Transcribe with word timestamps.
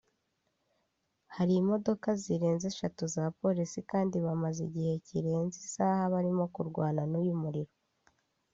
Hari 1.35 1.53
imodoka 1.61 2.07
zirenze 2.21 2.65
eshatu 2.71 3.03
za 3.15 3.23
polisi 3.39 3.79
kandi 3.91 4.15
bamaze 4.25 4.59
igihe 4.69 4.93
kirenze 5.07 5.57
isaha 5.67 6.03
barimo 6.13 6.43
kurwana 6.53 7.01
n’uyu 7.11 7.35
muriro 7.43 7.73